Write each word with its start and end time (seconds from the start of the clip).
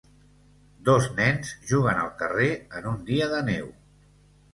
Dos 0.87 1.09
nens 1.19 1.51
juguen 1.71 1.99
al 2.05 2.09
carrer 2.21 2.47
en 2.79 2.87
un 2.93 2.97
dia 3.11 3.29
de 3.35 3.43
neu. 3.51 3.69